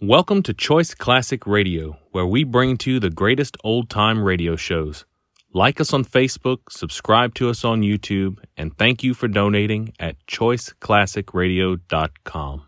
[0.00, 4.54] Welcome to Choice Classic Radio, where we bring to you the greatest old time radio
[4.54, 5.04] shows.
[5.52, 10.14] Like us on Facebook, subscribe to us on YouTube, and thank you for donating at
[10.28, 12.62] choiceclassicradio.com.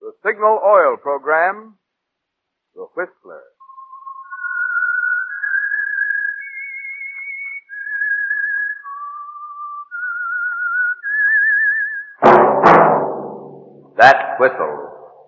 [0.00, 1.76] The Signal Oil Program,
[2.74, 3.42] The Whistler.
[13.96, 14.93] That whistle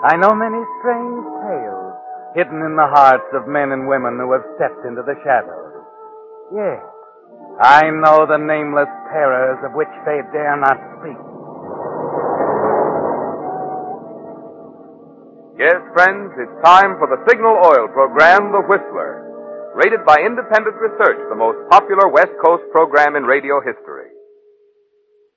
[0.00, 1.92] I know many strange tales
[2.32, 5.76] hidden in the hearts of men and women who have stepped into the shadows.
[6.56, 6.80] Yes,
[7.60, 11.20] I know the nameless terrors of which they dare not speak.
[15.60, 19.28] Yes, friends, it's time for the Signal Oil Program, The Whistler.
[19.76, 24.08] Rated by independent research, the most popular West Coast program in radio history.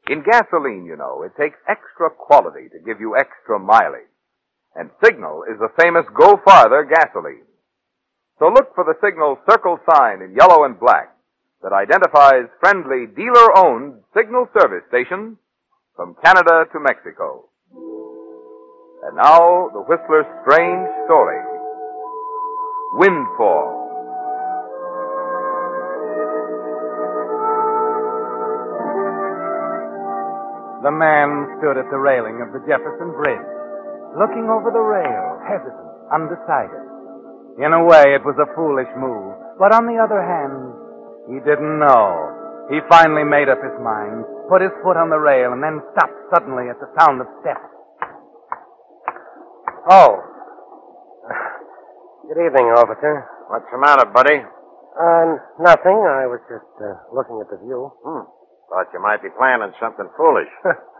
[0.08, 4.12] In gasoline, you know, it takes extra quality to give you extra mileage.
[4.76, 7.46] And Signal is the famous Go Farther gasoline.
[8.40, 11.16] So look for the Signal circle sign in yellow and black
[11.62, 15.38] that identifies friendly dealer-owned Signal service stations
[15.96, 17.46] from Canada to Mexico.
[19.06, 21.40] And now, the Whistler's strange story.
[22.94, 23.84] Windfall.
[30.84, 33.53] The man stood at the railing of the Jefferson Bridge,
[34.17, 36.83] looking over the rail, hesitant, undecided.
[37.61, 40.73] In a way, it was a foolish move, but on the other hand,
[41.30, 42.09] he didn't know.
[42.69, 46.18] He finally made up his mind, put his foot on the rail, and then stopped
[46.34, 47.69] suddenly at the sound of steps.
[49.90, 50.18] Oh.
[52.28, 53.28] Good evening, officer.
[53.52, 54.40] What's the matter, buddy?
[54.94, 55.97] Uh, nothing.
[55.97, 57.91] I was just uh, looking at the view.
[58.06, 58.25] Hmm.
[58.69, 60.50] Thought you might be planning something foolish.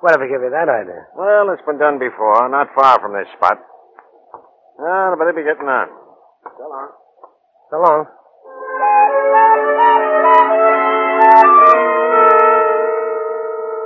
[0.00, 1.08] Whatever gave you that idea?
[1.16, 3.58] well, it's been done before, not far from this spot.
[4.78, 5.88] Ah, well, I better be getting on.
[6.44, 6.90] So long.
[7.70, 8.06] So long.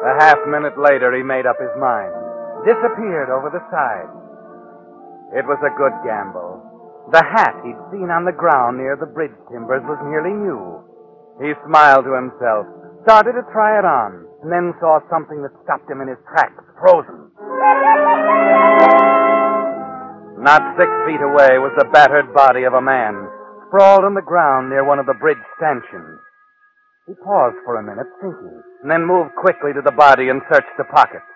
[0.01, 2.13] A half minute later, he made up his mind,
[2.65, 4.11] disappeared over the side.
[5.37, 6.59] It was a good gamble.
[7.13, 10.81] The hat he'd seen on the ground near the bridge timbers was nearly new.
[11.39, 12.67] He smiled to himself,
[13.05, 16.65] started to try it on, and then saw something that stopped him in his tracks,
[16.81, 17.29] frozen.
[20.41, 23.13] Not six feet away was the battered body of a man,
[23.69, 26.17] sprawled on the ground near one of the bridge stanchions.
[27.05, 30.73] He paused for a minute, thinking, and then moved quickly to the body and searched
[30.79, 31.29] the pockets.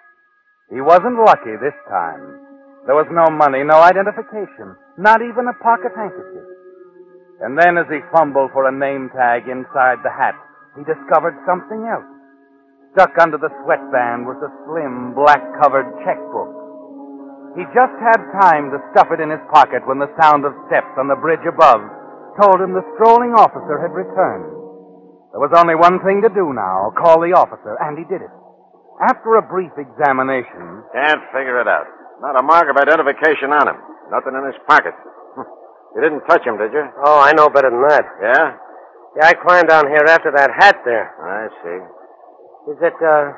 [0.72, 2.40] He wasn't lucky this time.
[2.88, 6.48] There was no money, no identification, not even a pocket handkerchief.
[7.44, 10.38] And then as he fumbled for a name tag inside the hat,
[10.76, 12.08] he discovered something else.
[12.94, 16.50] Stuck under the sweatband was a slim, black-covered checkbook.
[17.58, 20.94] He just had time to stuff it in his pocket when the sound of steps
[20.98, 21.82] on the bridge above
[22.38, 24.46] told him the strolling officer had returned.
[25.34, 28.30] There was only one thing to do now, call the officer, and he did it.
[29.02, 31.90] After a brief examination, Can't figure it out.
[32.22, 33.78] Not a mark of identification on him.
[34.10, 34.94] Nothing in his pocket.
[35.94, 36.82] You didn't touch him, did you?
[37.06, 38.02] Oh, I know better than that.
[38.18, 38.58] Yeah?
[39.14, 41.06] Yeah, I climbed down here after that hat there.
[41.22, 41.78] I see.
[42.68, 43.32] Is it, uh,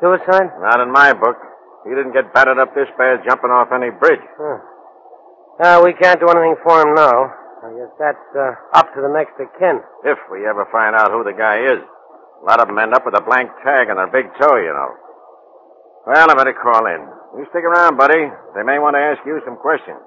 [0.00, 0.50] suicide?
[0.58, 1.38] Not in my book.
[1.84, 4.22] He didn't get battered up this bad jumping off any bridge.
[4.38, 4.58] Huh.
[5.62, 7.30] Uh, we can't do anything for him now.
[7.62, 9.78] I guess that's, uh, up to the next of kin.
[10.02, 11.78] If we ever find out who the guy is.
[12.42, 14.74] A lot of them end up with a blank tag on their big toe, you
[14.74, 14.90] know.
[16.06, 17.06] Well, I better call in.
[17.38, 18.26] You stick around, buddy.
[18.58, 20.02] They may want to ask you some questions.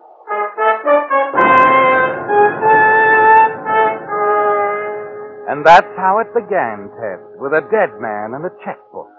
[5.47, 9.09] And that's how it began, Ted, with a dead man and a checkbook.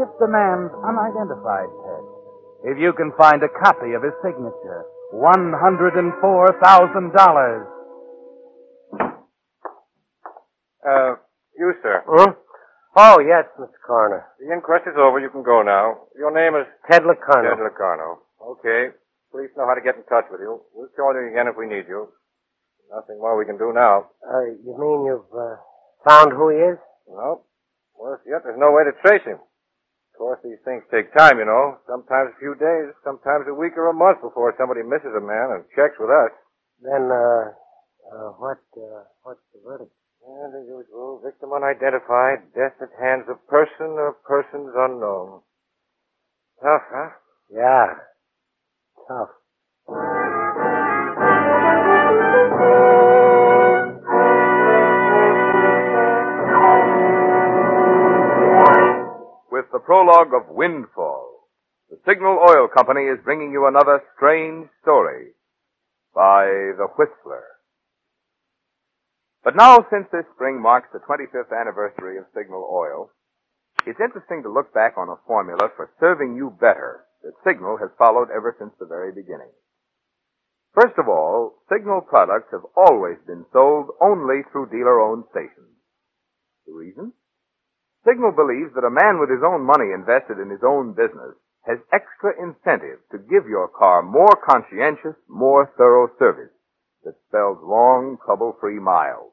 [0.00, 2.04] If the man's unidentified, Ted,
[2.72, 7.66] if you can find a copy of his signature, $104,000.
[10.86, 11.16] Uh,
[11.58, 12.02] you, sir.
[12.06, 12.30] Hmm?
[12.98, 13.78] Oh, yes, Mr.
[13.86, 14.26] Coroner.
[14.42, 15.22] The inquest is over.
[15.22, 16.10] You can go now.
[16.18, 17.54] Your name is Ted Locarno.
[17.54, 18.18] Ted Locarno.
[18.42, 18.90] Okay.
[19.30, 20.58] Police know how to get in touch with you.
[20.74, 22.10] We'll call you again if we need you.
[22.90, 24.10] Nothing more we can do now.
[24.26, 25.62] Uh, you mean you've uh,
[26.02, 26.78] found who he is?
[27.06, 27.46] No.
[27.94, 29.38] Worse yet, there's no way to trace him.
[29.38, 31.78] Of course, these things take time, you know.
[31.86, 35.54] Sometimes a few days, sometimes a week or a month before somebody misses a man
[35.54, 36.34] and checks with us.
[36.82, 37.54] Then, uh,
[38.10, 39.94] uh, what, uh, what's the verdict?
[40.28, 45.40] And the usual, victim unidentified, death at hands of person or persons unknown.
[46.62, 47.10] Tough, huh?
[47.50, 47.94] Yeah.
[49.08, 49.30] Tough.
[59.50, 61.48] With the prologue of Windfall,
[61.88, 65.28] the Signal Oil Company is bringing you another strange story
[66.14, 66.44] by
[66.76, 67.57] The Whistler.
[69.44, 73.10] But now, since this spring marks the 25th anniversary of Signal Oil,
[73.86, 77.90] it's interesting to look back on a formula for serving you better that Signal has
[77.98, 79.50] followed ever since the very beginning.
[80.74, 85.74] First of all, Signal products have always been sold only through dealer-owned stations.
[86.66, 87.12] The reason?
[88.04, 91.78] Signal believes that a man with his own money invested in his own business has
[91.92, 96.52] extra incentive to give your car more conscientious, more thorough service
[97.08, 99.32] that spells long, trouble-free miles.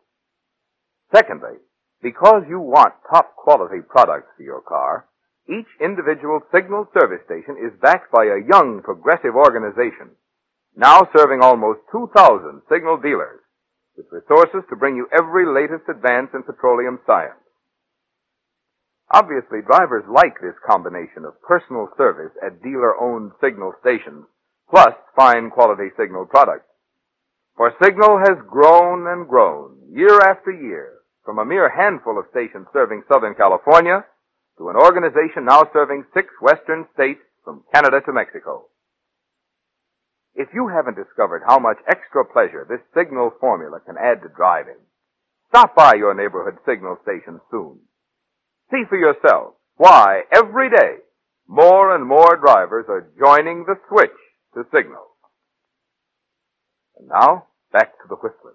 [1.14, 1.60] Secondly,
[2.02, 5.08] because you want top quality products for your car,
[5.52, 10.16] each individual Signal service station is backed by a young, progressive organization,
[10.76, 13.44] now serving almost 2,000 Signal dealers,
[13.98, 17.44] with resources to bring you every latest advance in petroleum science.
[19.12, 24.26] Obviously, drivers like this combination of personal service at dealer-owned Signal stations,
[24.70, 26.72] plus fine quality Signal products.
[27.56, 32.68] For Signal has grown and grown, year after year, from a mere handful of stations
[32.74, 34.04] serving Southern California
[34.58, 38.68] to an organization now serving six western states from Canada to Mexico.
[40.36, 44.80] If you haven't discovered how much extra pleasure this Signal formula can add to driving,
[45.48, 47.80] stop by your neighborhood Signal station soon.
[48.70, 51.08] See for yourself why every day
[51.48, 54.18] more and more drivers are joining the switch
[54.56, 55.15] to Signal.
[56.98, 58.54] And now, back to the Whistler.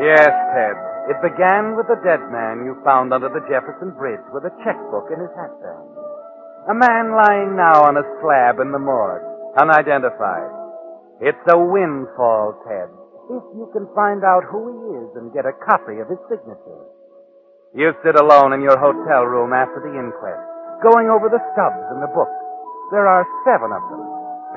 [0.00, 0.76] Yes, Ted.
[1.10, 5.10] It began with the dead man you found under the Jefferson Bridge with a checkbook
[5.10, 5.90] in his hatband.
[6.70, 9.24] A man lying now on a slab in the morgue,
[9.58, 10.63] unidentified.
[11.22, 12.90] It's a windfall, Ted,
[13.30, 16.82] if you can find out who he is and get a copy of his signature.
[17.74, 20.42] You sit alone in your hotel room after the inquest,
[20.82, 22.30] going over the stubs in the book.
[22.90, 24.02] There are seven of them.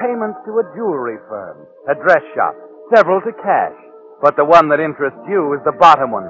[0.02, 2.54] Payments to a jewelry firm, a dress shop,
[2.94, 3.78] several to cash.
[4.22, 6.30] But the one that interests you is the bottom one.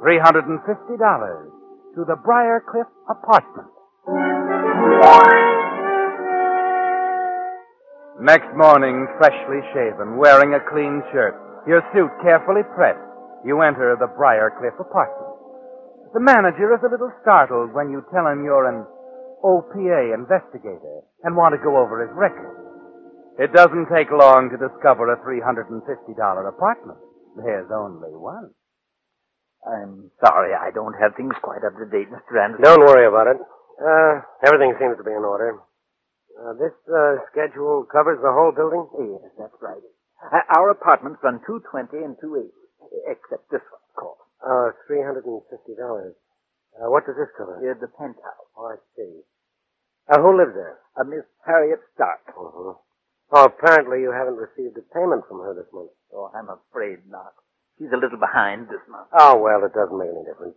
[0.00, 0.60] $350
[1.96, 3.72] to the Briarcliff apartment.
[8.16, 11.36] Next morning, freshly shaven, wearing a clean shirt,
[11.68, 12.96] your suit carefully pressed,
[13.44, 15.36] you enter the Briarcliff apartment.
[16.16, 18.88] The manager is a little startled when you tell him you're an
[19.44, 22.56] OPA investigator and want to go over his record.
[23.36, 25.76] It doesn't take long to discover a $350
[26.48, 26.98] apartment.
[27.36, 28.48] There's only one.
[29.60, 32.40] I'm sorry I don't have things quite up to date, Mr.
[32.40, 32.64] Anderson.
[32.64, 33.36] Don't worry about it.
[33.76, 35.60] Uh, everything seems to be in order.
[36.36, 38.84] Uh, this uh, schedule covers the whole building?
[39.00, 39.80] Yes, that's right.
[40.20, 42.52] Uh, our apartments run 220 and 280,
[43.08, 44.22] except this one, of course.
[44.44, 46.12] Uh, $350.
[46.76, 47.56] Uh, what does this cover?
[47.56, 48.48] Uh, the penthouse.
[48.56, 49.24] Oh, I see.
[50.12, 50.78] Uh, who lives there?
[51.00, 52.20] Uh, Miss Harriet Stark.
[52.28, 52.74] Uh-huh.
[53.32, 55.90] Oh, apparently you haven't received a payment from her this month.
[56.12, 57.32] Oh, I'm afraid not.
[57.78, 59.08] She's a little behind this month.
[59.12, 60.54] Oh, well, it doesn't make any difference.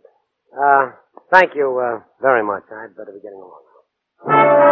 [0.54, 0.92] Uh,
[1.32, 2.62] thank you, uh, very much.
[2.70, 4.69] I'd better be getting along now.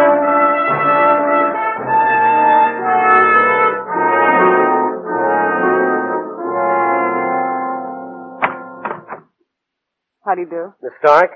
[10.25, 10.73] How do you do?
[10.83, 11.31] Miss Stark,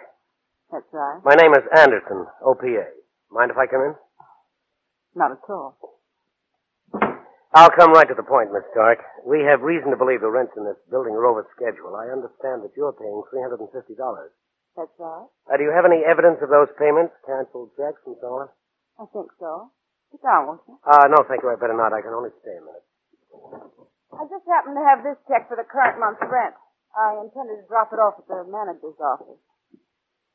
[0.71, 1.19] That's right.
[1.25, 2.85] my name is Anderson, OPA.
[3.31, 3.95] Mind if I come in?
[5.15, 5.77] Not at all.
[7.55, 8.99] I'll come right to the point, Miss Stark.
[9.25, 11.95] We have reason to believe the rents in this building are over schedule.
[11.95, 13.65] I understand that you're paying $350.
[14.75, 15.27] That's right.
[15.49, 17.13] Uh, do you have any evidence of those payments?
[17.25, 18.47] Canceled checks and so on?
[18.99, 19.71] I think so.
[20.11, 20.77] Sit down, won't you?
[20.85, 21.49] Uh, no, thank you.
[21.49, 21.93] I'd better not.
[21.93, 22.85] I can only stay a minute.
[24.13, 26.53] I just happened to have this check for the current month's rent.
[26.93, 29.41] I intended to drop it off at the manager's office.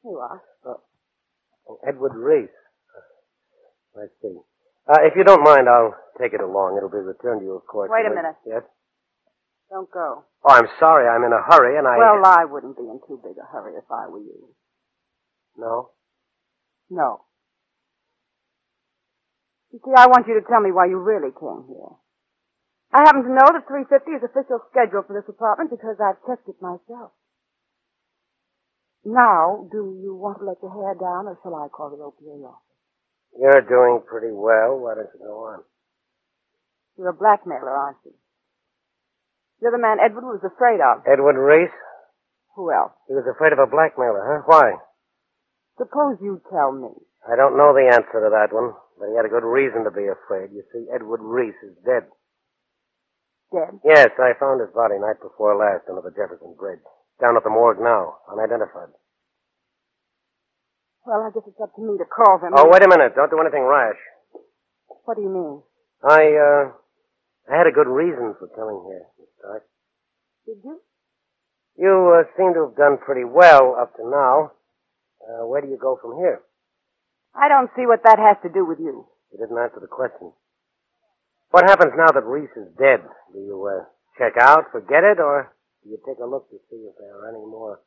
[0.02, 0.42] Here you are.
[0.66, 2.50] Oh, Edward Reese.
[3.94, 4.34] Uh, I see.
[4.90, 6.76] Uh, if you don't mind, I'll take it along.
[6.76, 7.90] It'll be returned to you, of course.
[7.92, 8.34] Wait a minute.
[8.44, 8.62] Yes?
[9.70, 10.24] Don't go.
[10.42, 11.06] Oh, I'm sorry.
[11.06, 11.98] I'm in a hurry, and I...
[11.98, 14.48] Well, I wouldn't be in too big a hurry if I were you.
[15.56, 15.90] No?
[16.90, 17.20] No.
[19.72, 21.92] You see, I want you to tell me why you really came here.
[22.92, 26.48] I happen to know that 350 is official schedule for this apartment because I've checked
[26.48, 27.12] it myself.
[29.04, 32.48] Now, do you want to let your hair down or shall I call the OPA
[32.48, 32.64] office?
[33.36, 34.80] You're doing pretty well.
[34.80, 35.60] Why don't you go on?
[36.96, 38.12] You're a blackmailer, aren't you?
[39.60, 41.04] You're the man Edward was afraid of.
[41.06, 41.74] Edward Reese?
[42.56, 42.92] Who else?
[43.06, 44.42] He was afraid of a blackmailer, huh?
[44.46, 44.80] Why?
[45.76, 46.90] Suppose you tell me.
[47.28, 49.90] I don't know the answer to that one, but he had a good reason to
[49.90, 50.50] be afraid.
[50.52, 52.10] You see, Edward Reese is dead.
[53.54, 53.80] Dead?
[53.84, 56.82] Yes, I found his body night before last under the Jefferson Bridge.
[57.20, 58.92] Down at the morgue now, unidentified.
[61.06, 62.52] Well, I guess it's up to me to call them.
[62.54, 63.16] Oh, wait a minute.
[63.16, 63.96] Don't do anything rash.
[65.04, 65.62] What do you mean?
[66.04, 66.64] I, uh,
[67.50, 69.64] I had a good reason for coming here, Miss Stark.
[70.44, 70.80] Did you?
[71.78, 74.52] You uh, seem to have done pretty well up to now.
[75.24, 76.42] Uh, where do you go from here?
[77.34, 79.06] I don't see what that has to do with you.
[79.32, 80.32] You didn't answer the question.
[81.50, 83.00] What happens now that Reese is dead?
[83.32, 83.84] Do you uh,
[84.18, 87.28] check out, forget it, or do you take a look to see if there are
[87.28, 87.80] any more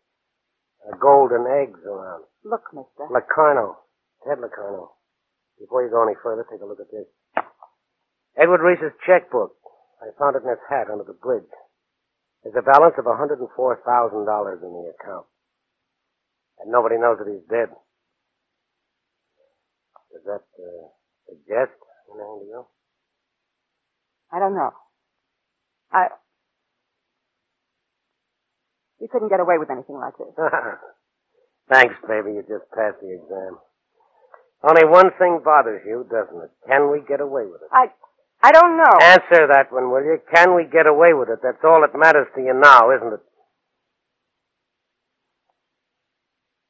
[0.85, 2.23] uh, golden eggs around?
[2.43, 3.05] Look, mister.
[3.09, 3.77] Locarno.
[4.25, 4.97] Ted Locarno.
[5.59, 7.05] Before you go any further, take a look at this.
[8.37, 9.53] Edward Reese's checkbook.
[10.01, 11.45] I found it in his hat under the bridge.
[12.41, 15.25] There's a balance of $104,000 in the account.
[16.57, 17.69] And nobody knows that he's dead.
[20.21, 20.87] Does that uh,
[21.29, 21.73] suggest
[22.13, 22.65] anything to you?
[24.31, 24.71] I don't know.
[25.91, 26.07] I.
[28.99, 30.29] You couldn't get away with anything like this.
[31.69, 32.33] Thanks, baby.
[32.37, 33.57] You just passed the exam.
[34.63, 36.51] Only one thing bothers you, doesn't it?
[36.67, 37.69] Can we get away with it?
[37.71, 37.87] I.
[38.43, 38.97] I don't know.
[39.01, 40.17] Answer that one, will you?
[40.33, 41.39] Can we get away with it?
[41.43, 43.19] That's all that matters to you now, isn't it?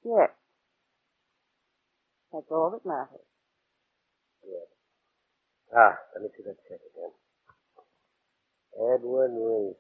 [0.04, 0.30] Yes.
[2.34, 3.24] That's all that matters.
[5.76, 7.12] Ah, let me see that check again.
[8.76, 9.80] Edward Reese.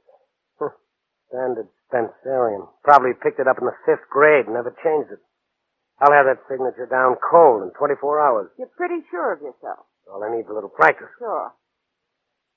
[1.31, 2.67] Standard Spencerian.
[2.83, 5.23] Probably picked it up in the fifth grade and never changed it.
[6.03, 8.51] I'll have that signature down cold in 24 hours.
[8.59, 9.87] You're pretty sure of yourself.
[10.11, 11.07] All I need is a little practice.
[11.19, 11.55] Sure.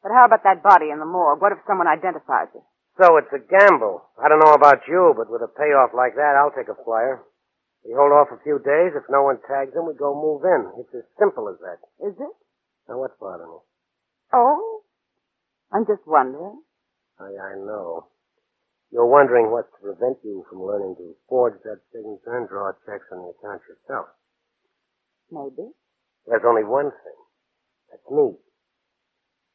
[0.02, 1.40] But how about that body in the morgue?
[1.40, 2.66] What if someone identifies it?
[2.98, 4.02] So it's a gamble.
[4.18, 7.22] I don't know about you, but with a payoff like that, I'll take a flyer.
[7.86, 8.96] We hold off a few days.
[8.96, 10.82] If no one tags him, we go move in.
[10.82, 11.78] It's as simple as that.
[12.02, 12.34] Is it?
[12.88, 13.60] Now, what's bothering you?
[14.32, 14.80] Oh?
[15.72, 16.60] I'm just wondering.
[17.18, 18.08] I, I know.
[18.92, 23.06] You're wondering what's to prevent you from learning to forge that signature and draw checks
[23.12, 24.06] on the account yourself.
[25.30, 25.70] Maybe.
[26.26, 27.20] There's only one thing.
[27.90, 28.36] That's me.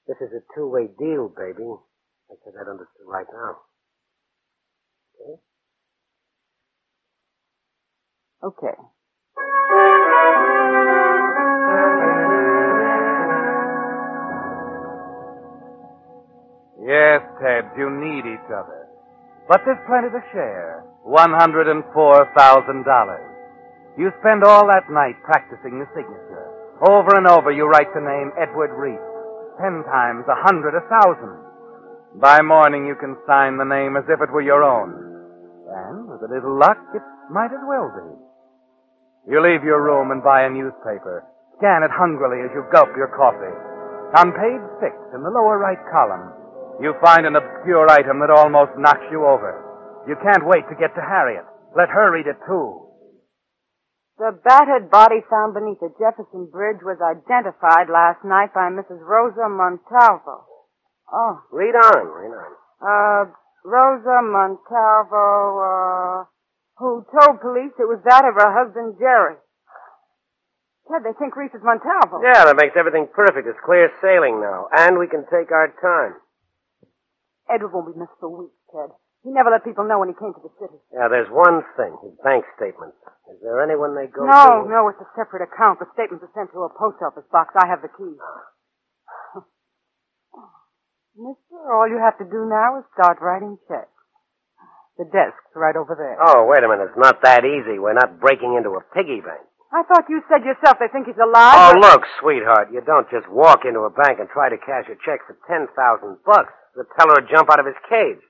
[0.08, 1.70] This is a two-way deal, baby.
[2.30, 3.58] Make sure that understood right now.
[5.22, 5.40] Okay?
[8.44, 8.78] Okay.
[17.10, 18.86] Yes, Ted, you need each other.
[19.50, 20.86] But there's plenty to share.
[21.10, 21.82] $104,000.
[23.98, 26.46] You spend all that night practicing the signature.
[26.86, 29.02] Over and over you write the name Edward Reese.
[29.58, 31.34] Ten times, a hundred, a thousand.
[32.22, 34.94] By morning you can sign the name as if it were your own.
[35.66, 37.02] And with a little luck, it
[37.34, 39.34] might as well be.
[39.34, 41.26] You leave your room and buy a newspaper.
[41.58, 43.58] Scan it hungrily as you gulp your coffee.
[44.22, 46.38] On page six, in the lower right column,
[46.82, 50.04] you find an obscure item that almost knocks you over.
[50.08, 51.46] You can't wait to get to Harriet.
[51.76, 52.88] Let her read it too.
[54.18, 59.00] The battered body found beneath the Jefferson Bridge was identified last night by Mrs.
[59.00, 60.44] Rosa Montalvo.
[61.12, 62.52] Oh, Read on, read on.
[62.84, 63.32] uh,
[63.64, 65.26] Rosa Montalvo,
[65.60, 66.24] uh,
[66.78, 69.36] who told police it was that of her husband, Jerry.
[70.92, 72.22] Ted, they think Reese is Montalvo.
[72.24, 73.48] Yeah, that makes everything perfect.
[73.48, 74.68] It's clear sailing now.
[74.74, 76.20] And we can take our time.
[77.50, 78.94] Edward won't be missed for weeks, Ted.
[79.26, 80.80] He never let people know when he came to the city.
[80.96, 81.92] Yeah, there's one thing.
[82.06, 82.96] His bank statement.
[83.34, 84.70] Is there anyone they go No, to?
[84.70, 85.80] No, no, it's a separate account.
[85.84, 87.52] The statements are sent to a post office box.
[87.60, 88.16] I have the key.
[91.20, 93.92] Mister, all you have to do now is start writing checks.
[94.98, 96.16] The desk's right over there.
[96.20, 96.92] Oh, wait a minute.
[96.92, 97.80] It's not that easy.
[97.80, 99.44] We're not breaking into a piggy bank.
[99.72, 101.56] I thought you said yourself they think he's alive.
[101.56, 104.88] Oh, but- look, sweetheart, you don't just walk into a bank and try to cash
[104.88, 106.52] a check for ten thousand bucks.
[106.76, 108.22] The teller would jump out of his cage.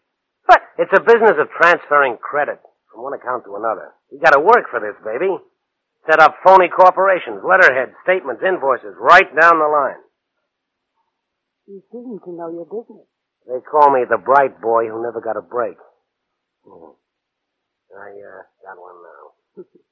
[0.47, 2.59] But It's a business of transferring credit
[2.91, 3.93] from one account to another.
[4.11, 5.37] You gotta work for this, baby.
[6.09, 10.01] Set up phony corporations, letterheads, statements, invoices, right down the line.
[11.67, 13.05] you seem to know your business.
[13.45, 15.77] They call me the bright boy who never got a break.
[16.65, 16.95] Hmm.
[17.95, 19.63] I, uh, got one now.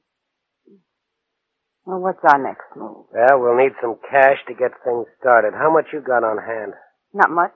[1.88, 3.06] Well, what's our next move?
[3.13, 5.54] Well, we'll need some cash to get things started.
[5.56, 6.74] How much you got on hand?
[7.13, 7.54] Not much.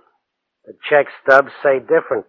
[0.65, 2.25] The check stubs say different.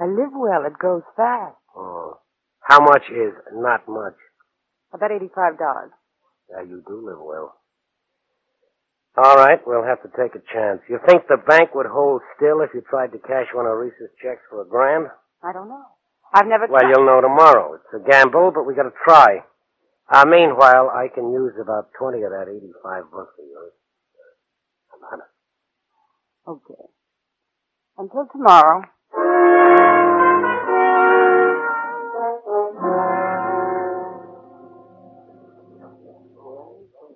[0.00, 0.64] I live well.
[0.66, 1.56] It goes fast.
[1.76, 2.18] Oh.
[2.60, 4.14] How much is not much?
[4.92, 5.90] About eighty-five dollars.
[6.50, 7.54] Yeah, you do live well.
[9.16, 10.80] All right, we'll have to take a chance.
[10.90, 14.12] You think the bank would hold still if you tried to cash one of Reese's
[14.22, 15.06] checks for a grand?
[15.42, 15.84] I don't know.
[16.34, 16.66] I've never.
[16.68, 16.90] Well, tried.
[16.90, 17.74] you'll know tomorrow.
[17.74, 19.40] It's a gamble, but we gotta try.
[20.12, 23.72] Uh, meanwhile, I can use about 20 of that 85 bucks of yours.
[24.92, 25.20] Come on.
[26.46, 26.84] Okay.
[27.98, 28.82] Until tomorrow.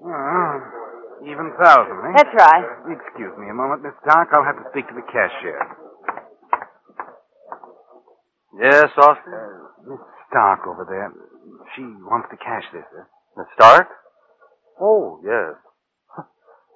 [0.03, 0.59] Ah,
[1.23, 2.13] even thousand, eh?
[2.17, 2.65] That's right.
[2.91, 4.29] Excuse me a moment, Miss Stark.
[4.33, 5.61] I'll have to speak to the cashier.
[8.59, 9.33] Yes, Austin?
[9.33, 11.13] Uh, Miss Stark over there.
[11.77, 13.05] She wants to cash this, eh?
[13.37, 13.87] Miss Stark?
[14.81, 15.55] Oh, yes.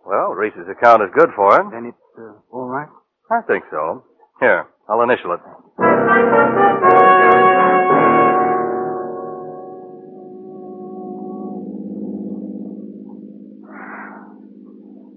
[0.07, 1.71] Well, Reese's account is good for him.
[1.73, 2.89] Then it's uh, all right?
[3.31, 4.05] I think so.
[4.41, 5.41] Here, I'll initial it.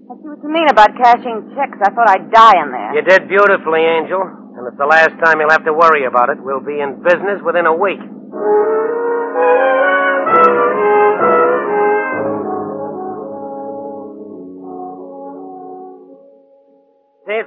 [0.08, 1.78] I see what you mean about cashing checks.
[1.84, 2.94] I thought I'd die in there.
[2.96, 4.22] You did beautifully, Angel.
[4.22, 6.38] And it's the last time you'll have to worry about it.
[6.40, 8.00] We'll be in business within a week.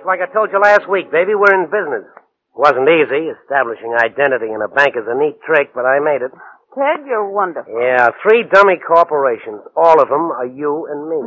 [0.02, 1.38] It's like I told you last week, baby.
[1.38, 2.10] We're in business.
[2.10, 3.30] It wasn't easy.
[3.30, 6.34] Establishing identity in a bank is a neat trick, but I made it.
[6.74, 7.70] Ted, you're wonderful.
[7.70, 9.62] Yeah, three dummy corporations.
[9.78, 11.22] All of them are you and me.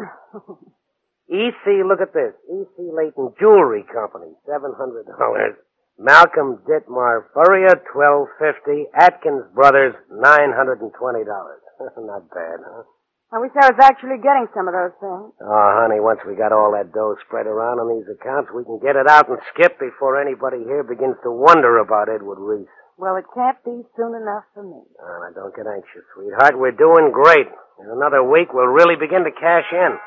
[1.54, 2.34] EC, look at this.
[2.50, 4.74] EC Layton Jewelry Company, $700.
[5.96, 8.90] Malcolm Ditmar Furrier, 1250.
[8.98, 10.90] Atkins Brothers, $920.
[12.02, 12.82] Not bad, huh?
[13.34, 15.34] I wish I was actually getting some of those things.
[15.42, 18.78] Oh, honey, once we got all that dough spread around on these accounts, we can
[18.78, 22.70] get it out and skip before anybody here begins to wonder about Edward Reese.
[22.94, 24.78] Well, it can't be soon enough for me.
[25.02, 26.54] Oh, now, don't get anxious, sweetheart.
[26.54, 27.50] We're doing great.
[27.82, 29.98] In another week, we'll really begin to cash in.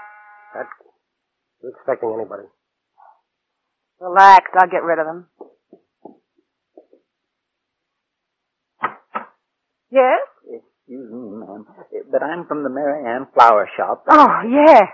[0.55, 0.71] That...
[1.59, 2.47] You expecting anybody?
[3.99, 5.27] Relax, I'll get rid of them.
[9.91, 10.23] Yes?
[10.88, 11.67] Excuse me, ma'am,
[12.10, 14.06] but I'm from the Mary Ann Flower Shop.
[14.08, 14.88] Oh, yeah.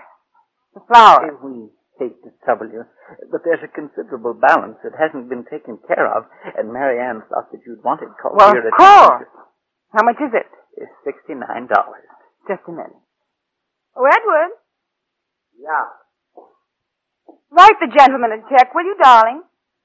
[0.74, 1.38] The flowers.
[1.38, 1.70] We
[2.02, 2.82] hate to trouble you,
[3.30, 6.24] but there's a considerable balance that hasn't been taken care of,
[6.58, 9.30] and Mary Ann thought that you'd want it called Well, here of course.
[9.94, 10.50] How much is it?
[10.82, 12.10] It's sixty-nine dollars.
[12.50, 12.98] Just a minute.
[13.94, 14.50] Oh, Edward,
[15.54, 15.94] Yeah.
[17.54, 19.44] write the gentleman a check, will you, darling?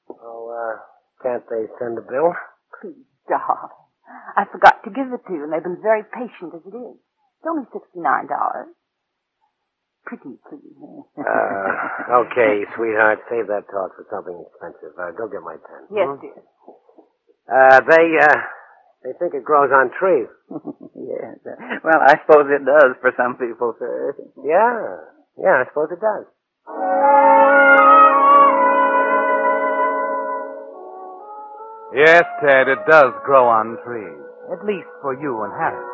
[0.10, 0.82] Oh, uh,
[1.22, 2.34] can't they send a bill?
[2.82, 3.78] Please, darling.
[4.36, 6.98] I forgot to give it to you, and they've been very patient as it is.
[6.98, 8.28] It's only $69.
[10.06, 10.76] Pretty, please.
[11.18, 13.20] Uh, okay, sweetheart.
[13.30, 14.98] Save that talk for something expensive.
[14.98, 15.86] Uh, go get my pen.
[15.92, 16.22] Yes, hmm?
[16.24, 16.42] dear.
[17.46, 18.40] Uh, they, uh,
[19.04, 20.30] they think it grows on trees.
[20.96, 21.38] yes.
[21.84, 24.16] Well, I suppose it does for some people, sir.
[24.44, 24.98] Yeah.
[25.38, 26.26] Yeah, I suppose it does.
[31.94, 34.22] Yes, Ted, it does grow on trees.
[34.54, 35.86] At least for you and Harry.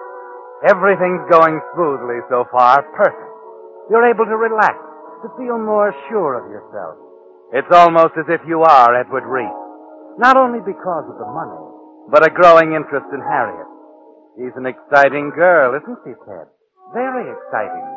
[0.68, 2.84] Everything's going smoothly so far.
[2.96, 3.32] Perfect.
[3.88, 4.76] You're able to relax,
[5.24, 7.00] to feel more sure of yourself.
[7.54, 9.62] It's almost as if you are Edward Reese.
[10.20, 11.64] Not only because of the money,
[12.12, 13.68] but a growing interest in Harriet.
[14.36, 16.48] She's an exciting girl, isn't she, Ted?
[16.92, 17.88] Very exciting.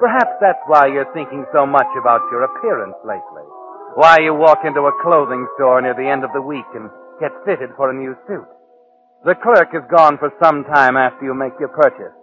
[0.00, 3.44] Perhaps that's why you're thinking so much about your appearance lately.
[3.96, 6.88] Why you walk into a clothing store near the end of the week and
[7.20, 8.48] get fitted for a new suit.
[9.26, 12.14] The clerk is gone for some time after you make your purchase.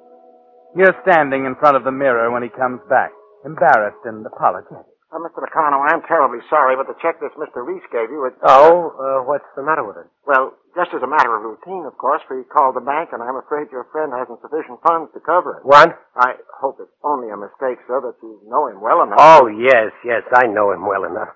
[0.76, 3.12] You're standing in front of the mirror when he comes back,
[3.44, 4.88] embarrassed and apologetic.
[5.16, 5.40] Uh, Mr.
[5.40, 7.64] Locarno, I'm terribly sorry, but the check this Mr.
[7.64, 8.36] Reese gave you, it...
[8.44, 10.08] Oh, uh, what's the matter with it?
[10.28, 13.40] Well, just as a matter of routine, of course, we called the bank, and I'm
[13.40, 15.64] afraid your friend hasn't sufficient funds to cover it.
[15.64, 15.96] What?
[16.20, 19.16] I hope it's only a mistake, sir, that you know him well enough.
[19.22, 21.32] Oh, yes, yes, I know him well enough.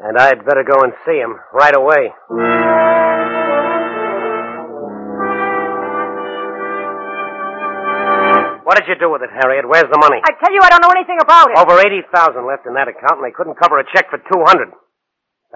[0.00, 2.14] And I'd better go and see him right away.
[8.62, 9.66] What did you do with it, Harriet?
[9.66, 10.20] Where's the money?
[10.22, 11.56] I tell you, I don't know anything about it.
[11.56, 14.70] Over 80,000 left in that account, and they couldn't cover a check for 200.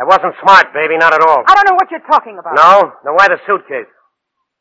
[0.00, 1.44] That wasn't smart, baby, not at all.
[1.44, 2.57] I don't know what you're talking about.
[2.57, 2.96] No?
[3.05, 3.92] Then why the suitcase?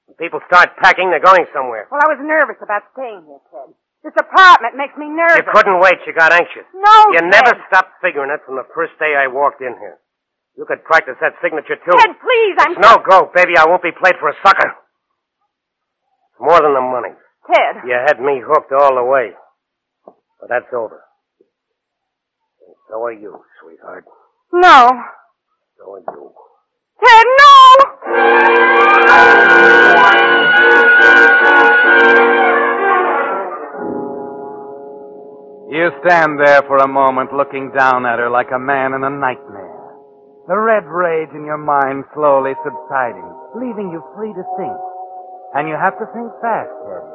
[0.06, 1.88] When people start packing, they're going somewhere.
[1.90, 3.72] Well, I was nervous about staying here, Ted.
[4.04, 5.46] This apartment makes me nervous.
[5.46, 6.02] You couldn't wait.
[6.08, 6.66] You got anxious.
[6.74, 7.30] No, You Ted.
[7.30, 9.98] never stopped figuring it from the first day I walked in here.
[10.58, 11.96] You could practice that signature, too.
[11.98, 12.72] Ted, please, I'm...
[12.74, 13.54] It's no go, baby.
[13.58, 14.74] I won't be played for a sucker.
[14.74, 17.14] It's more than the money.
[17.48, 17.86] Ted.
[17.86, 19.32] You had me hooked all the way.
[20.06, 21.04] But that's over.
[22.66, 24.06] And so are you, sweetheart.
[24.52, 24.90] No.
[25.78, 26.32] So are you.
[27.06, 28.82] Ted, no!
[35.72, 39.10] You stand there for a moment looking down at her like a man in a
[39.10, 39.96] nightmare.
[40.52, 43.24] The red rage in your mind slowly subsiding,
[43.56, 44.76] leaving you free to think.
[45.56, 47.08] And you have to think fast, Ted.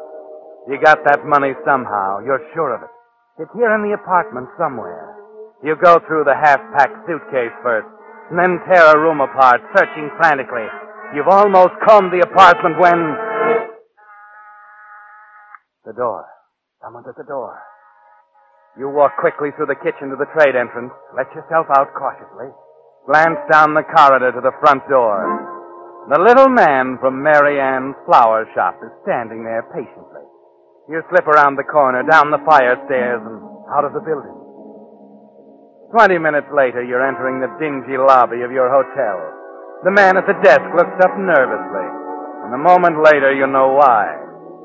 [0.73, 2.89] You got that money somehow, you're sure of it.
[3.45, 5.13] It's here in the apartment somewhere.
[5.61, 7.93] You go through the half-packed suitcase first,
[8.33, 10.65] and then tear a room apart, searching frantically.
[11.13, 13.21] You've almost combed the apartment when...
[15.85, 16.25] The door.
[16.81, 17.61] Someone's at the door.
[18.77, 22.53] You walk quickly through the kitchen to the trade entrance, let yourself out cautiously,
[23.09, 25.25] glance down the corridor to the front door.
[26.13, 30.29] The little man from Mary Ann's flower shop is standing there patiently.
[30.93, 33.41] You slip around the corner, down the fire stairs, and
[33.73, 34.37] out of the building.
[35.91, 39.17] Twenty minutes later, you're entering the dingy lobby of your hotel.
[39.89, 41.89] The man at the desk looks up nervously,
[42.45, 44.05] and a moment later, you know why.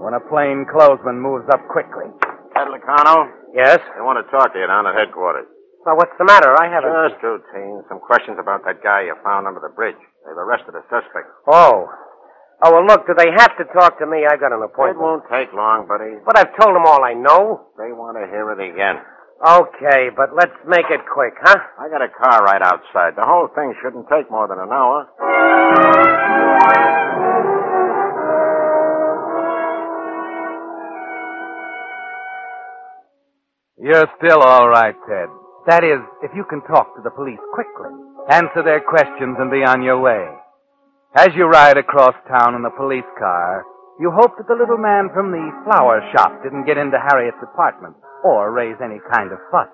[0.04, 2.12] When a plain clothesman moves up quickly.
[2.60, 3.80] Ed Locarno, Yes?
[3.98, 5.48] I want to talk to you down at headquarters.
[5.86, 6.54] Well, what's the matter?
[6.56, 6.94] I haven't.
[7.10, 7.82] Just routine.
[7.90, 9.98] Some questions about that guy you found under the bridge.
[10.26, 11.28] They've arrested a suspect.
[11.50, 11.90] Oh.
[12.64, 14.22] Oh, well, look, do they have to talk to me?
[14.30, 15.02] I've got an appointment.
[15.02, 15.02] It appointment.
[15.02, 16.22] won't take long, buddy.
[16.22, 17.74] But I've told them all I know.
[17.82, 19.02] They want to hear it again.
[19.42, 21.58] Okay, but let's make it quick, huh?
[21.82, 23.18] I got a car right outside.
[23.18, 25.10] The whole thing shouldn't take more than an hour.
[33.82, 35.26] You're still all right, Ted.
[35.66, 37.90] That is, if you can talk to the police quickly,
[38.30, 40.22] answer their questions, and be on your way.
[41.18, 43.66] As you ride across town in the police car,
[43.98, 47.98] you hope that the little man from the flower shop didn't get into Harriet's apartment
[48.22, 49.74] or raise any kind of fuss.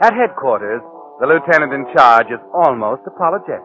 [0.00, 0.80] At headquarters,
[1.20, 3.60] the lieutenant in charge is almost apologetic.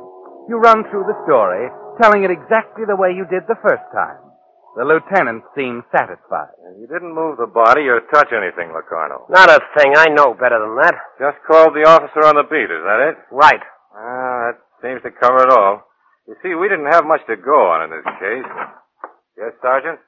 [0.52, 1.72] You run through the story,
[2.04, 4.31] telling it exactly the way you did the first time.
[4.76, 6.56] The lieutenant seemed satisfied.
[6.80, 9.28] You didn't move the body or touch anything, Locarno.
[9.28, 9.92] Not a thing.
[10.00, 10.96] I know better than that.
[11.20, 13.16] Just called the officer on the beat, is that it?
[13.36, 13.60] Right.
[13.92, 15.84] Ah, that seems to cover it all.
[16.24, 18.48] You see, we didn't have much to go on in this case.
[19.36, 20.00] Yes, Sergeant?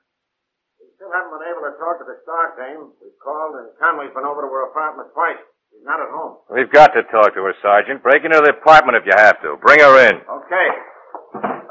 [0.79, 2.87] We still haven't been able to talk to the Stark dame.
[3.03, 5.43] We've called, and Conway's been over to her apartment twice.
[5.75, 6.39] She's not at home.
[6.47, 7.99] We've got to talk to her, Sergeant.
[7.99, 9.59] Break into the apartment if you have to.
[9.59, 10.23] Bring her in.
[10.23, 10.67] Okay.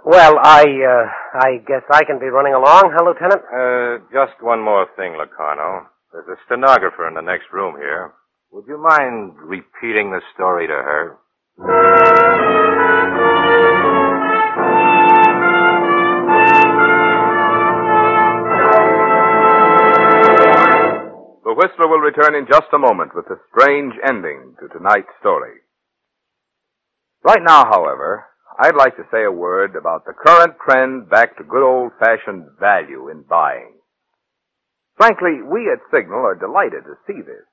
[0.05, 1.07] Well, I, uh,
[1.38, 3.42] I guess I can be running along, huh, Lieutenant?
[3.46, 5.87] Uh, just one more thing, Locarno.
[6.12, 8.12] There's a stenographer in the next room here.
[8.51, 11.16] Would you mind repeating the story to her?
[21.44, 25.61] The Whistler will return in just a moment with a strange ending to tonight's story.
[27.22, 28.27] Right now, however,
[28.58, 32.46] I'd like to say a word about the current trend back to good old fashioned
[32.60, 33.74] value in buying.
[34.96, 37.46] Frankly, we at Signal are delighted to see this.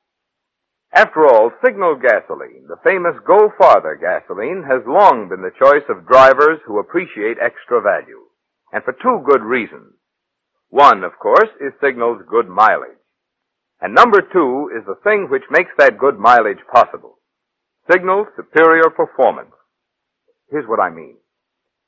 [0.93, 6.07] After all, Signal gasoline, the famous Go Farther gasoline, has long been the choice of
[6.07, 8.25] drivers who appreciate extra value.
[8.73, 9.93] And for two good reasons.
[10.69, 12.97] One, of course, is Signal's good mileage.
[13.81, 17.19] And number two is the thing which makes that good mileage possible.
[17.89, 19.53] Signal's superior performance.
[20.51, 21.17] Here's what I mean.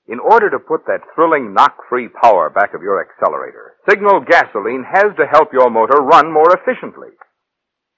[0.08, 5.16] In order to put that thrilling knock-free power back of your accelerator, Signal gasoline has
[5.18, 7.10] to help your motor run more efficiently.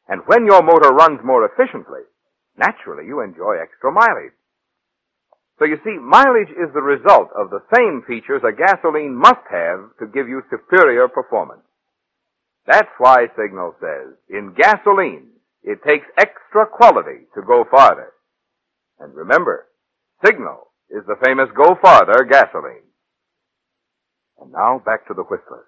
[0.08, 2.02] And when your motor runs more efficiently,
[2.58, 4.36] naturally you enjoy extra mileage.
[5.60, 9.96] So you see, mileage is the result of the same features a gasoline must have
[10.00, 11.64] to give you superior performance.
[12.66, 15.28] That's why Signal says, in gasoline,
[15.64, 18.12] it takes extra quality to go farther.
[19.00, 19.68] And remember,
[20.24, 22.88] Signal is the famous Go Farther gasoline.
[24.40, 25.68] And now back to the Whistler.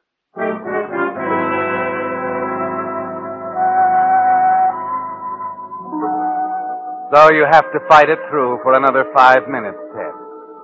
[7.12, 10.16] So you have to fight it through for another five minutes, Ted.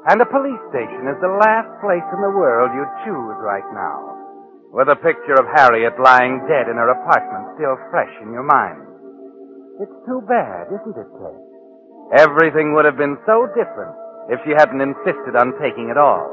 [0.08, 4.00] And a police station is the last place in the world you'd choose right now.
[4.72, 8.88] With a picture of Harriet lying dead in her apartment still fresh in your mind.
[9.84, 11.51] It's too bad, isn't it, Ted?
[12.12, 13.95] Everything would have been so different
[14.28, 16.28] if she hadn't insisted on taking it all.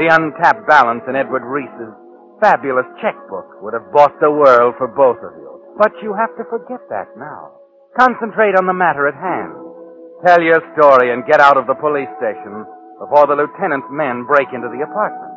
[0.00, 1.92] The untapped balance in Edward Reese's
[2.40, 5.50] fabulous checkbook would have bought the world for both of you.
[5.76, 7.52] But you have to forget that now.
[7.98, 9.52] Concentrate on the matter at hand.
[10.24, 12.64] Tell your story and get out of the police station
[12.96, 15.32] before the lieutenant's men break into the apartment.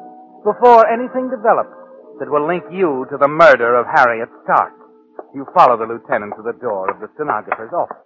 [0.47, 1.75] Before anything develops
[2.19, 4.75] that will link you to the murder of Harriet Stark.
[5.33, 8.03] You follow the lieutenant to the door of the stenographer's office.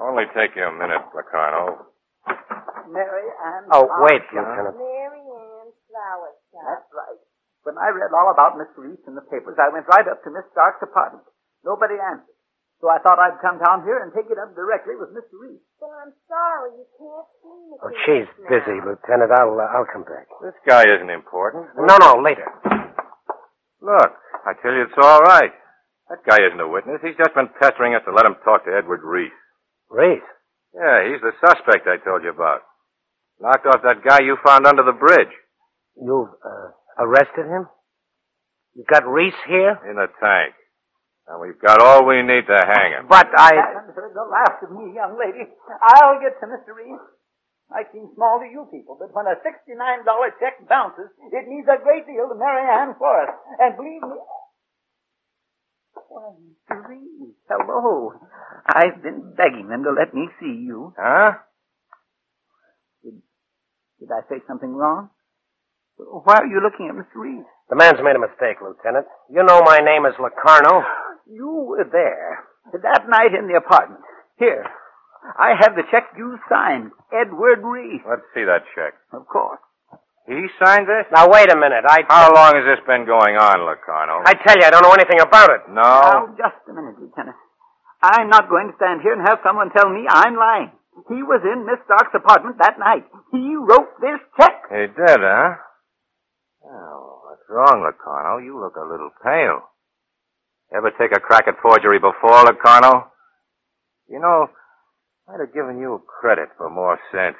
[0.00, 1.86] Only take you a minute, Locarno.
[2.88, 3.62] Mary Ann.
[3.70, 4.02] Oh, Stark.
[4.08, 4.76] wait, Lieutenant.
[4.78, 7.20] Mary Ann Flower That's right.
[7.66, 10.30] When I read all about Miss Reese in the papers, I went right up to
[10.30, 11.24] Miss Stark's apartment.
[11.64, 12.32] Nobody answered.
[12.80, 15.34] So I thought I'd come down here and take it up directly with Mr.
[15.36, 15.60] Reese.
[15.82, 18.48] Well, I'm sorry you can't see Miss Oh, she's now.
[18.54, 19.34] busy, Lieutenant.
[19.34, 20.30] I'll, uh, I'll come back.
[20.40, 21.66] This guy isn't important.
[21.76, 22.46] No, no, later.
[23.82, 24.12] Look,
[24.46, 25.50] I tell you, it's all right.
[26.08, 27.02] That guy isn't a witness.
[27.02, 29.34] He's just been pestering us to let him talk to Edward Reese.
[29.90, 30.22] Reese.
[30.74, 32.62] Yeah, he's the suspect I told you about.
[33.40, 35.32] Knocked off that guy you found under the bridge.
[35.96, 37.68] You've, uh, arrested him?
[38.74, 39.78] You got Reese here?
[39.88, 40.54] In the tank.
[41.28, 43.06] And we've got all we need to hang him.
[43.08, 43.52] But I...
[43.54, 45.44] haven't heard the last of me, young lady.
[45.82, 46.74] I'll get to Mr.
[46.74, 47.04] Reese.
[47.68, 49.76] I seem small to you people, but when a $69
[50.40, 53.36] check bounces, it means a great deal to Mary Ann Forrest.
[53.60, 54.16] And believe me...
[56.08, 56.88] Why, Mr.
[56.88, 58.16] Reese, hello.
[58.68, 60.92] I've been begging them to let me see you.
[60.98, 61.40] Huh?
[63.02, 63.22] Did
[64.00, 65.10] did I say something wrong?
[65.96, 67.16] Why are you looking at Mr.
[67.16, 67.48] Reese?
[67.70, 69.06] The man's made a mistake, Lieutenant.
[69.30, 70.84] You know my name is Locarno.
[71.30, 74.00] You were there that night in the apartment.
[74.38, 74.64] Here,
[75.36, 78.00] I have the check you signed, Edward Reese.
[78.08, 78.94] Let's see that check.
[79.12, 79.60] Of course.
[80.24, 81.04] He signed this?
[81.12, 81.84] Now, wait a minute.
[81.88, 82.04] I...
[82.08, 84.24] How long has this been going on, Locarno?
[84.24, 85.68] I tell you, I don't know anything about it.
[85.68, 85.84] No?
[85.84, 87.36] Now, just a minute, Lieutenant.
[88.02, 90.70] I'm not going to stand here and have someone tell me I'm lying.
[91.08, 93.06] He was in Miss Stark's apartment that night.
[93.30, 94.66] He wrote this check.
[94.70, 95.54] He did, huh?
[96.64, 98.42] Oh, what's wrong, Locarno?
[98.44, 99.62] You look a little pale.
[100.74, 103.10] Ever take a crack at forgery before, Locarno?
[104.08, 104.48] You know,
[105.28, 107.36] I'd have given you credit for more sense.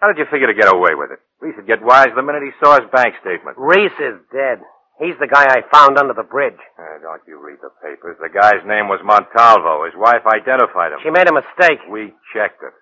[0.00, 1.20] How did you figure to get away with it?
[1.40, 3.56] Reese would get wise the minute he saw his bank statement.
[3.58, 4.58] Reese is dead.
[5.00, 6.60] He's the guy I found under the bridge.
[6.78, 8.16] Uh, don't you read the papers?
[8.20, 9.84] The guy's name was Montalvo.
[9.88, 11.00] His wife identified him.
[11.02, 11.80] She made a mistake.
[11.90, 12.74] We checked it.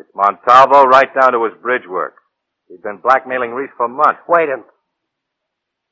[0.00, 2.16] It's Montalvo right down to his bridge work.
[2.68, 4.24] He's been blackmailing Reese for months.
[4.26, 4.72] Wait a minute.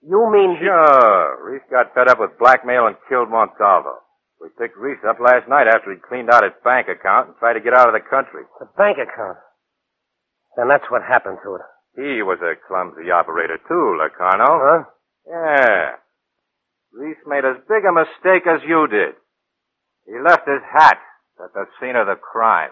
[0.00, 0.64] You mean he...
[0.64, 1.36] Sure.
[1.44, 4.00] Reese got fed up with blackmail and killed Montalvo.
[4.40, 7.60] We picked Reese up last night after he'd cleaned out his bank account and tried
[7.60, 8.48] to get out of the country.
[8.58, 9.36] The bank account.
[10.56, 11.62] Then that's what happened to it.
[11.94, 14.48] He was a clumsy operator too, Locarno.
[14.48, 14.84] Huh?
[15.26, 15.90] Yeah.
[16.92, 19.14] Reese made as big a mistake as you did.
[20.06, 20.98] He left his hat
[21.42, 22.70] at the scene of the crime.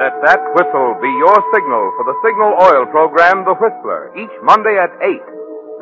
[0.00, 4.78] Let that whistle be your signal for the Signal Oil program, The Whistler, each Monday
[4.78, 5.18] at 8.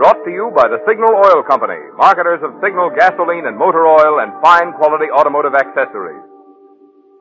[0.01, 4.25] Brought to you by the Signal Oil Company, marketers of Signal gasoline and motor oil
[4.25, 6.25] and fine quality automotive accessories.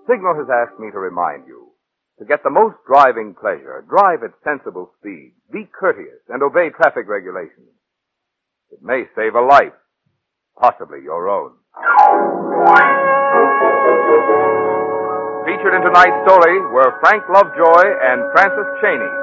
[0.08, 1.76] Signal has asked me to remind you
[2.20, 7.12] to get the most driving pleasure, drive at sensible speed, be courteous, and obey traffic
[7.12, 7.76] regulations.
[8.72, 9.76] It may save a life,
[10.56, 11.60] possibly your own.
[15.48, 19.14] Featured in tonight's story were Frank Lovejoy and Frances Chaney.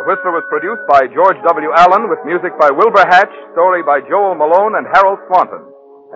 [0.00, 1.68] The Whistler was produced by George W.
[1.76, 5.60] Allen with music by Wilbur Hatch, story by Joel Malone and Harold Swanton,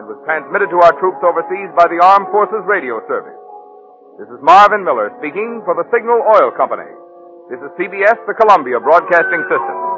[0.00, 3.36] and was transmitted to our troops overseas by the Armed Forces Radio Service.
[4.16, 6.88] This is Marvin Miller speaking for the Signal Oil Company.
[7.52, 9.95] This is CBS, the Columbia Broadcasting System.